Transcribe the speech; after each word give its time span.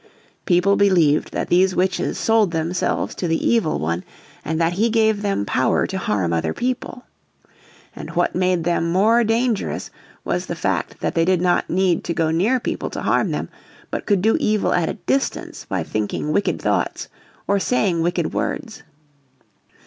People 0.45 0.77
believed 0.77 1.31
that 1.31 1.49
these 1.49 1.75
witches 1.75 2.17
sold 2.17 2.49
themselves 2.49 3.13
to 3.13 3.27
the 3.27 3.47
Evil 3.47 3.77
One, 3.77 4.03
and 4.43 4.59
that 4.59 4.73
he 4.73 4.89
gave 4.89 5.21
them 5.21 5.45
power 5.45 5.85
to 5.85 5.97
harm 5.99 6.33
other 6.33 6.55
people. 6.55 7.03
And 7.95 8.09
what 8.15 8.33
made 8.33 8.63
them 8.63 8.91
more 8.91 9.23
dangerous 9.23 9.91
was 10.25 10.47
the 10.47 10.55
fact 10.55 11.01
that 11.01 11.13
they 11.13 11.23
did 11.23 11.39
not 11.39 11.69
need 11.69 12.03
to 12.05 12.15
go 12.15 12.31
near 12.31 12.59
people 12.59 12.89
to 12.89 13.03
harm 13.03 13.29
them, 13.29 13.49
but 13.91 14.07
could 14.07 14.23
do 14.23 14.37
evil 14.39 14.73
at 14.73 14.89
a 14.89 14.95
distance 14.95 15.65
by 15.65 15.83
thinking 15.83 16.31
wicked 16.31 16.59
thoughts, 16.59 17.07
or 17.47 17.59
saying 17.59 18.01
wicked 18.01 18.33
words. 18.33 18.81